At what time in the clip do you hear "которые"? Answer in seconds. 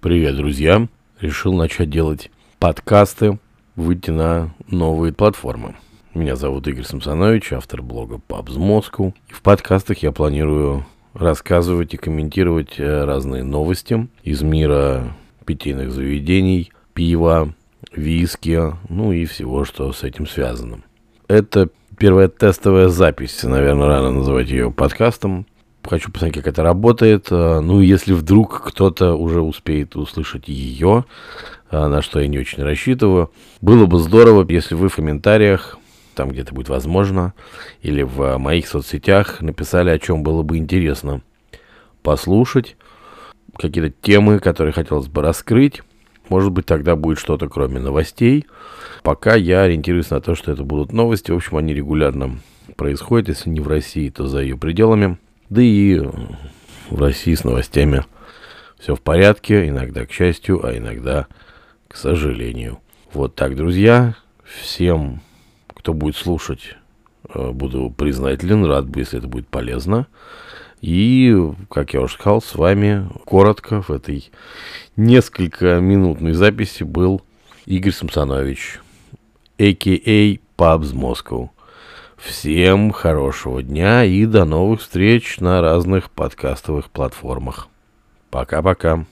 44.38-44.72